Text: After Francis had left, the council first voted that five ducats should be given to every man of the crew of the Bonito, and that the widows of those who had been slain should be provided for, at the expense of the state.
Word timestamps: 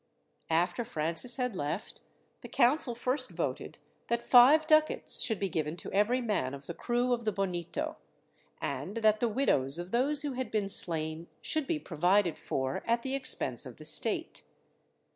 After 0.49 0.83
Francis 0.83 1.35
had 1.35 1.55
left, 1.55 2.01
the 2.41 2.47
council 2.47 2.95
first 2.95 3.29
voted 3.29 3.77
that 4.07 4.23
five 4.23 4.65
ducats 4.65 5.21
should 5.21 5.39
be 5.39 5.47
given 5.47 5.77
to 5.77 5.91
every 5.93 6.21
man 6.21 6.55
of 6.55 6.65
the 6.65 6.73
crew 6.73 7.13
of 7.13 7.23
the 7.23 7.31
Bonito, 7.31 7.97
and 8.59 8.97
that 8.97 9.19
the 9.19 9.29
widows 9.29 9.77
of 9.77 9.91
those 9.91 10.23
who 10.23 10.31
had 10.31 10.49
been 10.49 10.69
slain 10.69 11.27
should 11.39 11.67
be 11.67 11.77
provided 11.77 12.35
for, 12.39 12.81
at 12.87 13.03
the 13.03 13.13
expense 13.13 13.63
of 13.63 13.77
the 13.77 13.85
state. 13.85 14.41